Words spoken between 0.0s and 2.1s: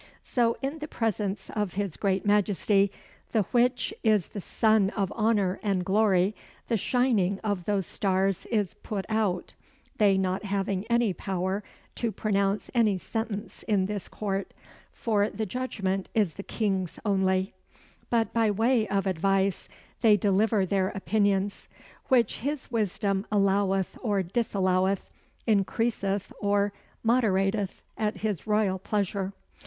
So in the presence of his